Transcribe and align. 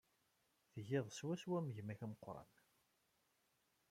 Tgiḍ 0.73 1.05
swaswa 1.17 1.55
am 1.59 1.67
gma-k 1.75 2.01
ameqran. 2.05 2.49